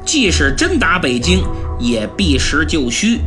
[0.04, 1.42] 即使真打北京，
[1.78, 3.20] 也避实就虚。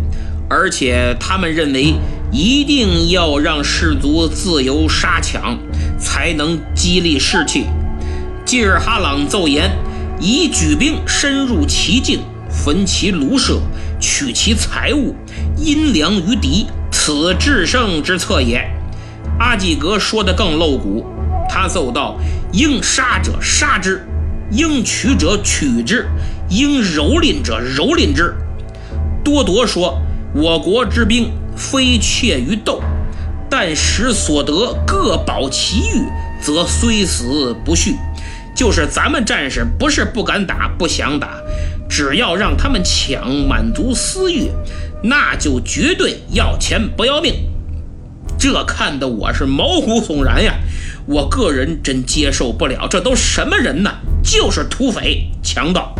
[0.50, 1.94] 而且他们认为，
[2.32, 5.60] 一定要让士卒自由杀抢，
[6.00, 7.66] 才能激励士气。
[8.46, 9.70] 吉尔哈朗奏言：
[10.20, 13.60] 以举兵深入其境，焚其庐舍，
[14.00, 15.16] 取其财物，
[15.58, 18.68] 阴粮于敌，此制胜之策也。
[19.40, 21.06] 阿济格说的更露骨，
[21.50, 22.18] 他奏道：
[22.52, 24.06] 应杀者杀之，
[24.52, 26.08] 应取者取之，
[26.50, 28.36] 应蹂躏者蹂躏之。
[29.24, 30.02] 多铎说。
[30.32, 32.80] 我国之兵非怯于斗，
[33.50, 36.06] 但使所得各保其欲，
[36.40, 37.96] 则虽死不恤。
[38.54, 41.30] 就是咱们战士不是不敢打、不想打，
[41.90, 44.52] 只要让他们抢，满足私欲，
[45.04, 47.34] 那就绝对要钱不要命。
[48.38, 50.54] 这看得我是毛骨悚然呀！
[51.08, 53.98] 我个人真接受不了，这都什么人呢？
[54.24, 55.96] 就是土匪、强盗。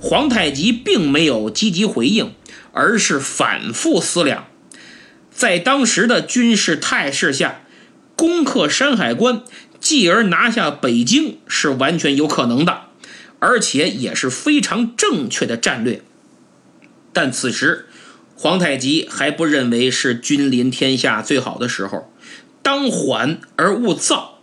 [0.00, 2.32] 皇太极并没有积极回应，
[2.72, 4.46] 而是反复思量。
[5.30, 7.60] 在当时的军事态势下，
[8.16, 9.42] 攻克山海关，
[9.78, 12.80] 继而拿下北京是完全有可能的，
[13.44, 16.00] 而且也是非常正确的战略。
[17.12, 17.84] 但此时，
[18.34, 22.10] 皇太极还不认为是君临天下最好的时候。
[22.62, 24.38] 当缓而勿躁。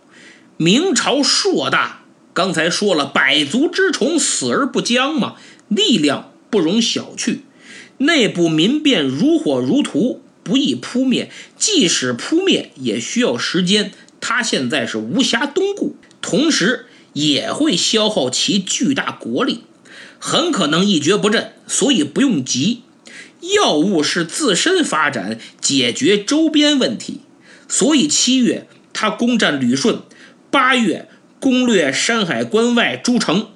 [0.57, 2.03] 明朝硕大。
[2.33, 5.35] 刚才说了，百足之虫，死而不僵嘛，
[5.67, 7.39] 力量不容小觑。
[7.97, 11.31] 内部民变如火如荼，不易扑灭。
[11.57, 13.91] 即使扑灭，也需要时间。
[14.21, 19.63] 他现在是无暇东顾，同时也会消耗其巨大国力，
[20.19, 21.53] 很可能一蹶不振。
[21.67, 22.83] 所以不用急，
[23.55, 27.21] 要务是自身发展，解决周边问题。
[27.67, 30.01] 所以七月他攻占旅顺，
[30.49, 31.07] 八月
[31.39, 33.47] 攻略山海关外诸城。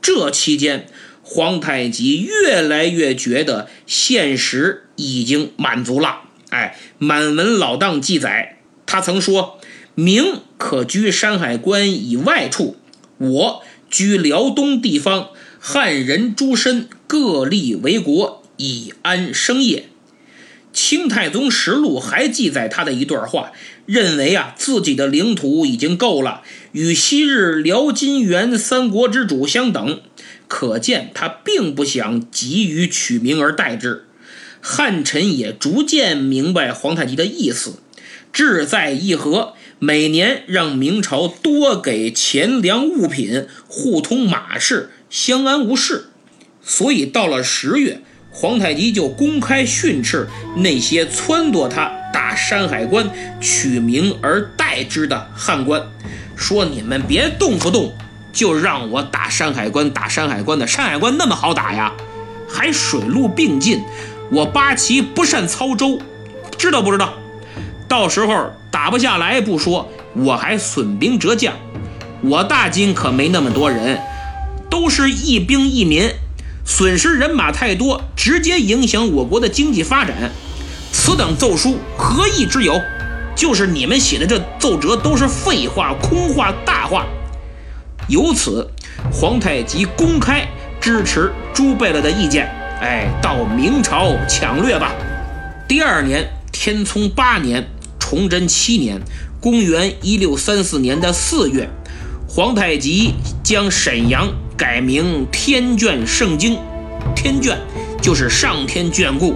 [0.00, 0.86] 这期间，
[1.22, 6.20] 皇太极越来越觉得现实已经满足了。
[6.50, 9.58] 哎，满文老档记载，他曾说
[9.96, 12.76] ：“明可居山海关以外处，
[13.18, 15.28] 我居辽东地方，
[15.58, 19.88] 汉人诸身各立为国，以安生业。”
[20.80, 23.52] 《清太宗实录》还记载他的一段话，
[23.84, 30.00] 认为啊自己的领土已经够了，与昔日辽、金、元三国之主相等，
[30.46, 34.04] 可见他并不想急于取名而代之。
[34.60, 37.80] 汉臣也逐渐明白皇太极的意思，
[38.32, 46.06] 志在议和，每年让明朝多给钱粮物品，互通马市，相安无事。
[46.60, 53.08] 所以到了十月，皇太极就公开训斥那些撺掇他打山海关、
[53.40, 55.80] 取名而代之的汉官，
[56.34, 57.92] 说：“你们别动不动
[58.32, 61.92] 就让我打山海关，打山海关的山海关那么好打呀，
[62.48, 63.80] 还水陆并进。”
[64.30, 66.00] 我八旗不善操舟，
[66.58, 67.14] 知道不知道？
[67.88, 71.54] 到时候打不下来不说，我还损兵折将。
[72.20, 73.98] 我大金可没那么多人，
[74.68, 76.10] 都是一兵一民，
[76.64, 80.30] 损失人马太多，直接影响我国的经济发展。
[80.92, 82.80] 此等奏书何意之有？
[83.34, 87.06] 就是你们写的这奏折都是废话、空话、大话。
[88.08, 88.68] 由此，
[89.12, 90.46] 皇太极公开
[90.80, 92.50] 支持朱贝勒的意见。
[92.80, 94.92] 哎，到明朝抢掠吧！
[95.68, 97.64] 第二年，天聪八年，
[98.08, 99.02] 崇祯七年，
[99.38, 101.68] 公元一六三四年的四月，
[102.26, 103.12] 皇太极
[103.44, 106.58] 将沈阳改名天眷圣经，
[107.14, 107.58] 天眷
[108.00, 109.34] 就是上天眷顾；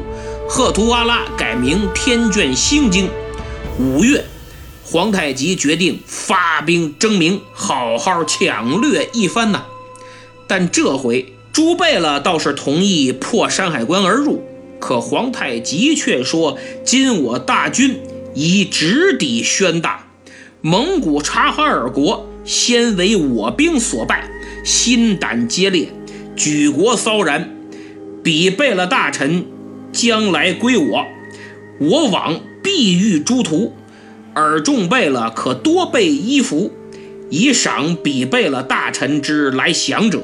[0.49, 3.11] 赫图阿拉改名天眷星经。
[3.79, 4.25] 五月，
[4.83, 9.65] 皇太极决定发兵征明，好好抢掠一番呐！
[10.49, 11.35] 但这回。
[11.53, 14.43] 朱贝勒倒是同意破山海关而入，
[14.81, 18.01] 可皇太极却说：“今我大军
[18.35, 20.07] 以直抵宣大，
[20.61, 24.29] 蒙古察哈尔国先为我兵所败，
[24.65, 25.89] 心胆皆裂，
[26.37, 27.51] 举国骚然。
[28.23, 29.45] 彼贝勒大臣
[29.93, 31.07] 将来归我，
[31.81, 33.75] 我往必遇诸徒，
[34.35, 36.73] 尔众贝勒可多备衣服，
[37.31, 40.23] 以赏彼贝勒大臣之来降者。”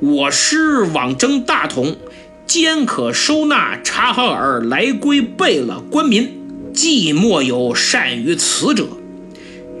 [0.00, 1.96] 我师往征大同，
[2.44, 6.41] 兼可收纳察哈尔来归贝勒官民，
[6.72, 8.86] 既莫有善于此者。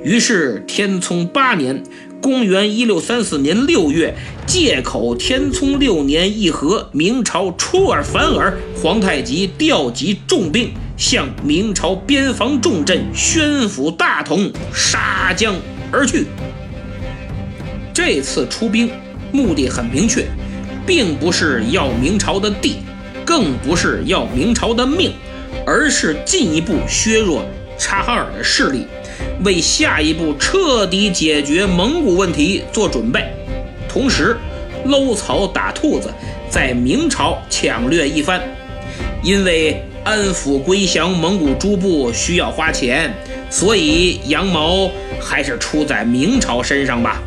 [0.04, 1.82] 于是天聪八年
[2.20, 4.14] （公元一六三四年六月），
[4.46, 15.54] 借口天聪六年议和，明朝出尔反尔，皇太极调集重兵向明朝边防重镇宣府大同杀将
[15.90, 16.26] 而去。
[17.92, 18.90] 这次出兵。
[19.34, 20.26] 目的很明确，
[20.86, 22.76] 并不是要明朝的地，
[23.24, 25.12] 更不是要明朝的命，
[25.66, 27.44] 而是进一步削弱
[27.78, 28.86] 察哈尔的势力，
[29.44, 33.24] 为下一步彻底解决蒙古问题做准备。
[33.88, 34.36] 同时，
[34.86, 36.12] 搂草打兔子，
[36.48, 38.40] 在明朝抢掠一番。
[39.22, 43.14] 因为安抚归降蒙古诸部需要花钱，
[43.48, 47.22] 所以羊毛还是出在明朝身上吧。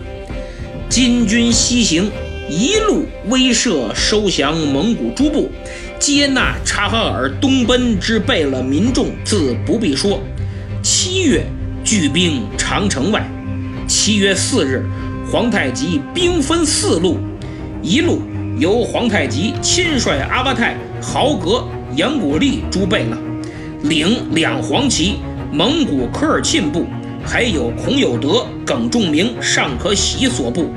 [0.89, 2.11] 金军西行，
[2.49, 5.49] 一路威慑收降蒙古诸部，
[5.99, 10.21] 接纳察哈尔东奔之贝勒民众，自不必说。
[10.81, 11.45] 七月，
[11.83, 13.25] 聚兵长城外。
[13.87, 14.83] 七月四日，
[15.31, 17.17] 皇太极兵分四路，
[17.81, 18.21] 一路
[18.57, 21.65] 由皇太极亲率阿巴泰、豪格、
[21.95, 23.17] 杨古力诸贝勒，
[23.83, 25.15] 领两黄旗、
[25.51, 26.85] 蒙古科尔沁部。
[27.27, 30.69] 还有孔有德、耿仲明、尚可喜所部，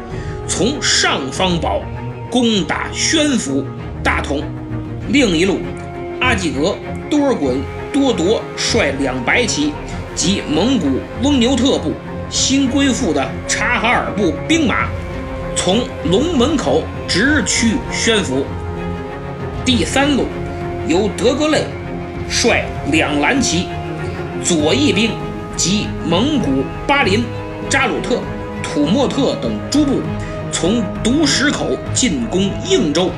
[0.46, 1.82] 从上方堡
[2.30, 3.62] 攻打宣府、
[4.02, 4.42] 大同。
[5.09, 5.59] 另一路，
[6.20, 6.76] 阿济格、
[7.09, 7.56] 多尔衮、
[7.92, 9.72] 多铎率两白旗
[10.14, 11.92] 及蒙古翁牛特部、
[12.28, 14.88] 新归附的察哈尔部兵马，
[15.56, 15.80] 从
[16.11, 18.44] 龙门口直趋宣府。
[19.64, 20.26] 第三路，
[20.86, 21.64] 由德格类
[22.28, 23.66] 率两蓝旗，
[24.42, 25.11] 左翼兵。
[25.56, 27.24] 及蒙古巴林、
[27.68, 28.20] 扎鲁特、
[28.62, 30.00] 土默特等诸部，
[30.52, 33.11] 从独石口进攻应州，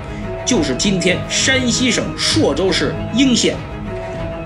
[0.46, 3.56] 就是今天山西省朔州市应县。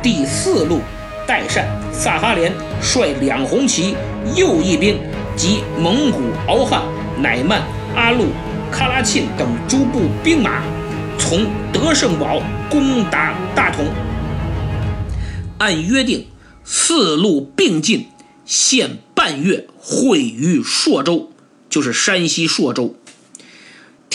[0.02, 0.80] 第四路，
[1.26, 3.94] 代善、萨哈连率两红旗，
[4.36, 4.98] 右翼兵
[5.34, 6.82] 及蒙古敖汉、
[7.18, 7.62] 乃曼、
[7.94, 8.26] 阿禄、
[8.70, 10.62] 喀拉沁等诸部兵马，
[11.18, 13.86] 从德胜堡攻打大同。
[15.58, 16.26] 按约定，
[16.64, 18.08] 四路并进，
[18.44, 21.30] 限半月会于朔州，
[21.70, 22.94] 就是山西朔州。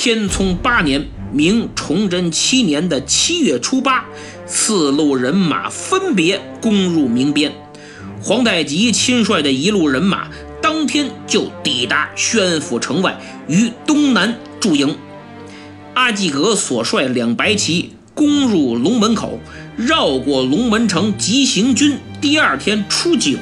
[0.01, 4.05] 天聪八年，明崇祯七年的七月初八，
[4.45, 7.51] 四路人马分别攻入明边。
[8.21, 10.29] 皇太极亲率的一路人马，
[10.61, 13.19] 当天就抵达宣府城外，
[13.49, 14.95] 于东南驻营。
[15.95, 19.37] 阿济格所率两白旗攻入龙门口，
[19.75, 21.97] 绕过龙门城急行军。
[22.21, 23.37] 第二天初九，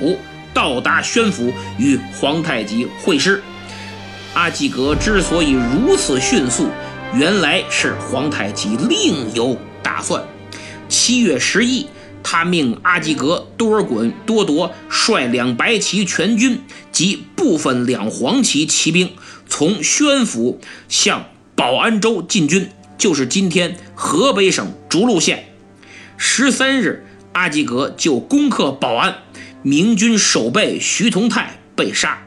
[0.55, 3.43] 到达宣府，与皇太极会师。
[4.37, 6.69] 阿济格之所以如此迅速，
[7.11, 10.23] 原来是皇太极另有打算。
[10.87, 11.87] 七月十一。
[12.21, 16.61] 他命阿济格、多尔衮、多铎率两白旗全军
[16.91, 19.11] 及部分两黄旗骑兵，
[19.47, 20.59] 从宣府
[20.89, 21.25] 向
[21.55, 25.45] 保安州进军，就是今天河北省涿鹿县。
[26.17, 29.15] 十三日，阿济格就攻克保安，
[29.61, 32.19] 明军守备徐同泰被杀。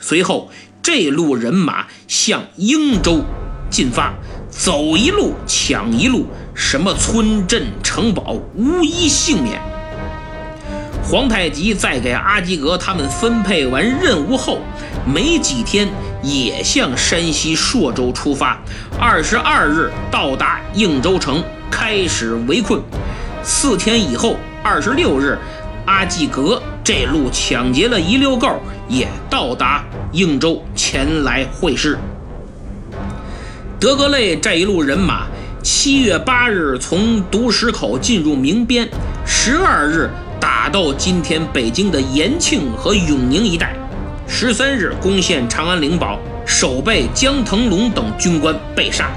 [0.00, 0.50] 随后，
[0.82, 3.22] 这路人马向英州
[3.70, 4.14] 进发，
[4.48, 6.26] 走一路抢一路。
[6.54, 9.60] 什么村镇城堡无一幸免。
[11.04, 14.58] 皇太极在给阿济格他们分配完任务后，
[15.06, 15.88] 没几天
[16.22, 18.58] 也向山西朔州出发。
[18.98, 22.82] 二十二日到达应州城，开始围困。
[23.44, 25.38] 四天以后，二十六日，
[25.86, 28.48] 阿济格这路抢劫了一溜够，
[28.88, 31.98] 也到达应州，前来会师。
[33.78, 35.26] 德格类这一路人马。
[35.62, 38.88] 七月八日从独石口进入明边，
[39.26, 40.08] 十二日
[40.40, 43.76] 打到今天北京的延庆和永宁一带，
[44.26, 49.10] 十三日攻陷长安灵宝，守备江腾龙等军官被杀，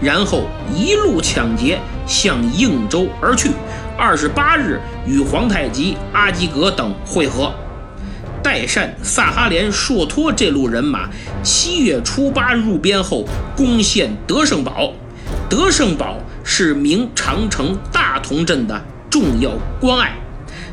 [0.00, 3.50] 然后一路抢劫向应州而去。
[4.04, 7.52] 二十八日与皇太极、阿济格等会合。
[8.42, 11.08] 代善、萨哈连、硕托这路人马，
[11.40, 13.24] 七月初八入边后
[13.56, 14.92] 攻陷德胜堡。
[15.48, 20.16] 德胜堡是明长城大同镇的重要关隘，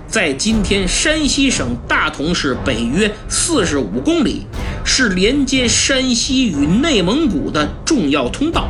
[0.08, 4.48] 在今天山西省大同市北约四十五公里，
[4.84, 8.68] 是连接山西与内蒙古的重要通道。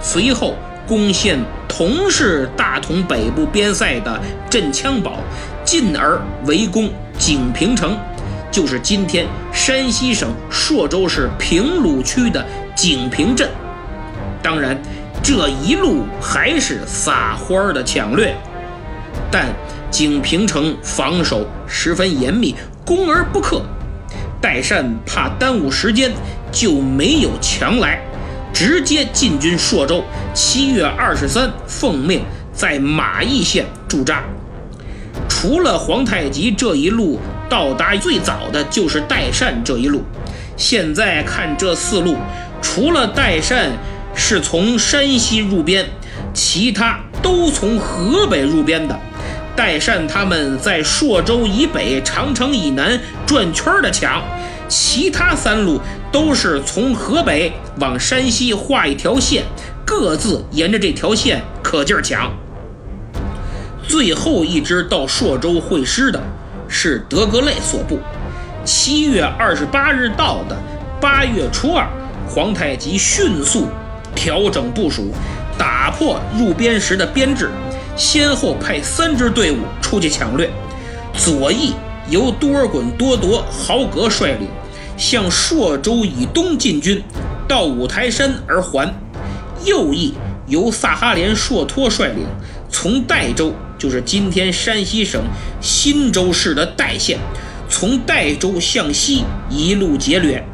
[0.00, 0.54] 随后
[0.90, 1.38] 攻陷
[1.68, 4.20] 同是大同北部边塞的
[4.50, 5.20] 镇羌堡，
[5.64, 7.96] 进而围攻景平城，
[8.50, 13.48] 就是今天山西省朔州市平鲁区的景平镇。
[14.42, 14.76] 当然。
[15.22, 18.34] 这一路还是撒欢儿的抢掠，
[19.30, 19.48] 但
[19.90, 22.54] 景平城防守十分严密，
[22.86, 23.60] 攻而不克。
[24.40, 26.10] 代善怕耽误时间，
[26.50, 28.00] 就没有强来，
[28.52, 30.04] 直接进军朔州。
[30.34, 32.22] 七月二十三，奉命
[32.52, 34.22] 在马邑县驻扎。
[35.28, 40.02] 除了皇太极这一路到达最早的就是代善这一路。
[40.56, 42.16] 现在看这四路，
[42.60, 43.70] 除了代善。
[44.12, 45.86] 是从山西入边，
[46.34, 48.98] 其他都从河北入边的。
[49.54, 54.20] 代善他们在朔州以北、长城以南转圈的抢，
[54.68, 55.80] 其他三路
[56.12, 59.44] 都是从河北往山西画一条线，
[59.84, 62.32] 各自沿着这条线可劲儿抢。
[63.86, 66.20] 最后一支到朔州会师的
[66.68, 67.98] 是德格类所部，
[68.64, 70.56] 七月二十八日到的，
[71.00, 71.88] 八月初二，
[72.28, 73.66] 皇太极迅速。
[74.12, 75.12] 调整部署，
[75.56, 77.48] 打破入边时的编制，
[77.96, 80.50] 先后派三支队伍出去抢掠。
[81.16, 81.74] 左翼
[82.08, 84.48] 由多尔衮、多铎、豪格率领，
[85.00, 87.02] 向朔州以东进军，
[87.48, 88.86] 到五台山而还；
[89.64, 90.12] 右翼
[90.46, 92.26] 由萨哈连、硕托率领，
[92.68, 95.22] 从代州（就是今天山西省
[95.62, 97.18] 忻州市的代县），
[97.66, 100.44] 从代州向西一路劫掠。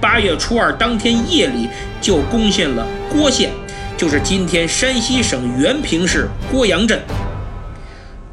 [0.00, 1.68] 八月初二当天夜里，
[2.00, 3.52] 就攻陷了郭县，
[3.96, 7.00] 就是今天山西省原平市郭阳镇。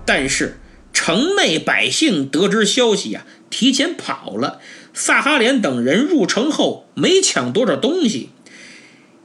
[0.03, 0.59] 但是
[1.03, 4.59] 城内百姓得知消息呀，提前跑了。
[4.93, 8.29] 萨哈连等人入城后没抢多少东西。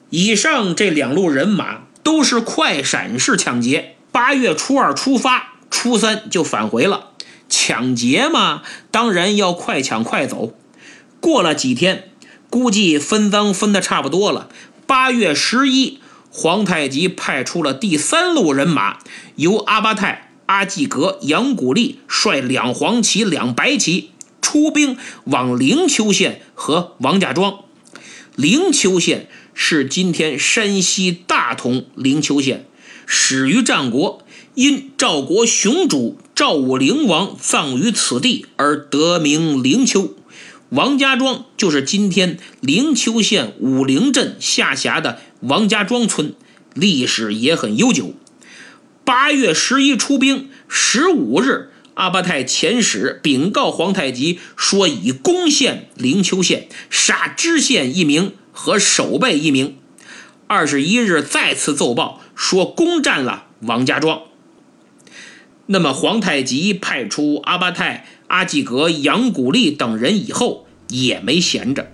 [0.08, 7.10] 以上这两路人马都是快闪式抢劫，八月初二出发，初三就返回了。
[7.50, 10.54] 抢劫嘛，当然要快抢快走。
[11.20, 12.08] 过了几天。
[12.48, 14.48] 估计分赃分的差不多了。
[14.86, 15.98] 八月十一，
[16.30, 18.98] 皇太极派出了第三路人马，
[19.34, 27.60] 由阿巴泰、阿济格、杨古力率两黄旗、两白旗出兵往灵丘县和王家庄。
[28.34, 32.66] 灵丘县是今天山西大同灵丘县，
[33.06, 34.22] 始于战国，
[34.54, 40.14] 因赵国雄主赵武灵王葬于此地而得名灵丘。
[40.70, 46.34] 王家庄就是今天灵丘县武陵镇下辖的王家庄村，
[46.74, 48.12] 历史也很悠久。
[49.06, 59.76] 八月十一出兵，十五日，阿巴泰遣使禀告皇太极说已攻陷灵丘县，杀知县一名和守备一名。
[60.48, 64.22] 二十一日再次奏报说攻占了王家庄。
[65.66, 68.08] 那么皇太极派出阿巴泰。
[68.26, 71.92] 阿济格、杨古力等人以后也没闲着。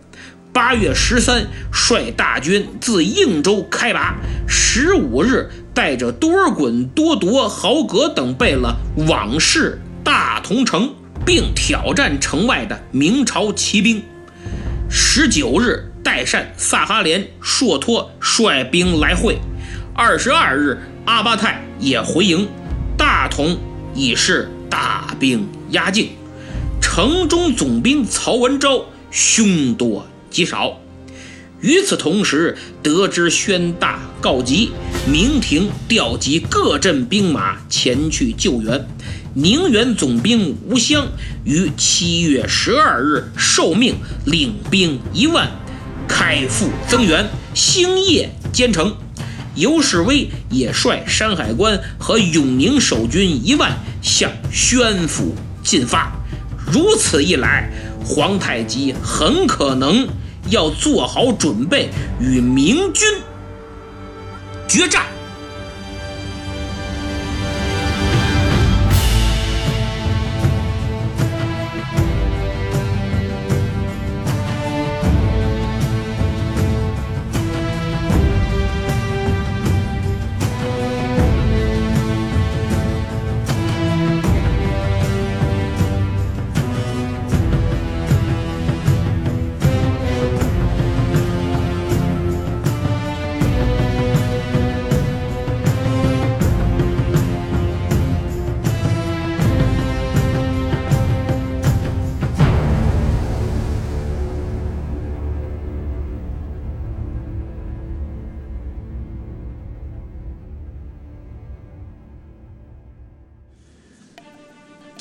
[0.65, 4.15] 八月十三，率大军自应州开拔。
[4.47, 8.73] 十五日，带着多尔衮、多铎、豪格等贝勒
[9.09, 10.95] 往视大同城，
[11.27, 14.05] 并挑战城外的明朝骑兵。
[14.89, 19.41] 十九日，代善、萨哈连、硕托率兵来会。
[19.97, 22.49] 二十二日，阿巴泰也回营，
[22.97, 23.59] 大同
[23.97, 26.11] 已是大兵压境。
[26.81, 30.79] 城中总兵曹文昭凶多极少。
[31.61, 34.73] 与此同时，得知宣大告急，
[35.07, 38.85] 明廷调集各镇兵马前去救援。
[39.35, 41.07] 宁远总兵吴襄
[41.45, 43.95] 于七月十二日受命
[44.27, 45.49] 领兵一万，
[46.09, 48.97] 开赴增援，星夜兼程。
[49.55, 56.13] 尤世威也率山海关和永宁守军一万向宣府进发。
[56.73, 57.71] 如此一来，
[58.05, 60.09] 皇太极很可能
[60.51, 61.89] 要做好准备
[62.21, 63.07] 与明军
[64.69, 65.07] 决战。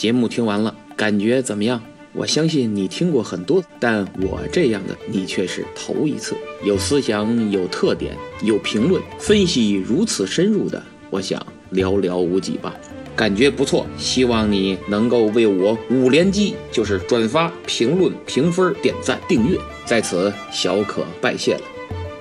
[0.02, 1.80] 节目听完了，感觉怎么样？
[2.14, 6.36] 我相信你听过很多，但我这样的你却是头一次。
[6.64, 10.82] 有思想、有特点、有评论分析如此深入的，
[11.12, 11.40] 我想
[11.72, 12.76] 寥寥无几吧。
[13.16, 21.62] 感觉不错，希望你能够为我五连击，就是转发、评论、评分、点赞、订阅，在此小可拜谢了。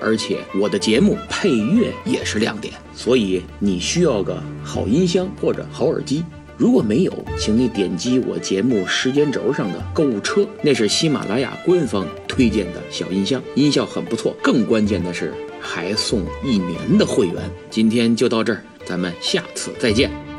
[0.02, 6.22] 而且我的节目配乐也是亮点，所以你需要个好音箱或者好耳机。
[6.60, 14.36] 如果没有，请你点击我节目时间轴上的购物车，那是喜马拉雅官方推荐的小音箱，音效很不错。
[14.42, 17.36] 更关键的是，还送一年的会员。
[17.70, 20.29] 今天就到这儿，咱们下次再见。